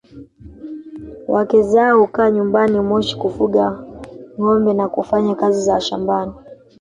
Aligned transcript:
Wake 1.27 1.63
zao 1.63 1.99
hukaa 1.99 2.29
nyumbani 2.31 2.79
Moshi 2.79 3.17
kufuga 3.17 3.85
ngombe 4.39 4.73
na 4.73 4.87
kufanya 4.89 5.35
kazi 5.35 5.61
za 5.61 5.81
shambani 5.81 6.33